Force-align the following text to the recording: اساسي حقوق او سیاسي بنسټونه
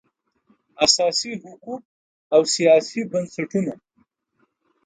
اساسي 0.85 1.31
حقوق 1.41 1.81
او 2.35 2.41
سیاسي 2.55 3.01
بنسټونه 3.11 3.73